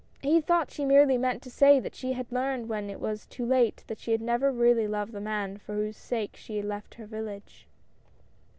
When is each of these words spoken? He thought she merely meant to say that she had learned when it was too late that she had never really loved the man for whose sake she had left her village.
He 0.23 0.41
thought 0.41 0.71
she 0.71 0.83
merely 0.83 1.15
meant 1.19 1.43
to 1.43 1.51
say 1.51 1.79
that 1.79 1.93
she 1.93 2.13
had 2.13 2.31
learned 2.31 2.67
when 2.67 2.89
it 2.89 2.99
was 2.99 3.27
too 3.27 3.45
late 3.45 3.83
that 3.85 3.99
she 3.99 4.09
had 4.13 4.19
never 4.19 4.51
really 4.51 4.87
loved 4.87 5.11
the 5.11 5.21
man 5.21 5.59
for 5.59 5.75
whose 5.75 5.95
sake 5.97 6.35
she 6.35 6.55
had 6.57 6.65
left 6.65 6.95
her 6.95 7.05
village. 7.05 7.67